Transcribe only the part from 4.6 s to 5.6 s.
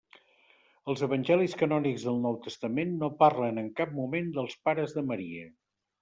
pares de Maria.